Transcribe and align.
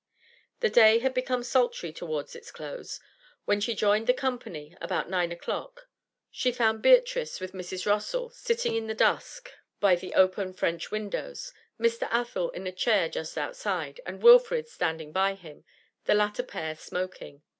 The 0.61 0.69
day 0.71 0.97
had 0.97 1.13
become 1.13 1.43
sultry 1.43 1.93
towards 1.93 2.35
its 2.35 2.49
close; 2.51 2.99
when 3.45 3.61
she 3.61 3.75
joined 3.75 4.07
the 4.07 4.15
company 4.15 4.75
about 4.81 5.11
nine 5.11 5.31
o'clock, 5.31 5.89
she 6.31 6.51
found 6.51 6.81
Beatrice 6.81 7.39
with 7.39 7.53
Mrs. 7.53 7.85
Rossall 7.85 8.31
sitting 8.33 8.73
in 8.75 8.87
the 8.87 8.95
dusk 8.95 9.51
by 9.79 9.95
the 9.95 10.15
open 10.15 10.53
French 10.55 10.89
windows, 10.89 11.53
Mr. 11.79 12.07
Athel 12.09 12.49
in 12.49 12.65
a 12.65 12.71
chair 12.71 13.09
just 13.09 13.37
outside, 13.37 14.01
and 14.07 14.23
Wilfrid 14.23 14.67
standing 14.67 15.11
by 15.11 15.35
him, 15.35 15.65
the 16.05 16.15
latter 16.15 16.41
pair 16.41 16.75
smoking. 16.75 17.43